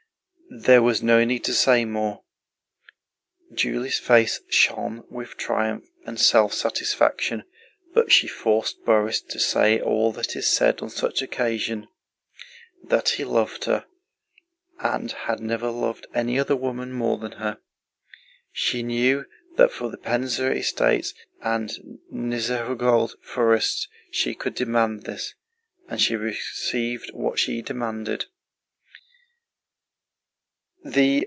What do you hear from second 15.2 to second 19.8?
never loved any other woman more than her. She knew that